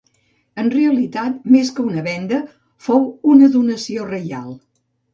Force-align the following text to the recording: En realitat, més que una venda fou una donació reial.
En 0.63 0.71
realitat, 0.75 1.35
més 1.57 1.71
que 1.77 1.85
una 1.91 2.05
venda 2.09 2.41
fou 2.89 3.09
una 3.37 3.55
donació 3.61 4.11
reial. 4.13 4.53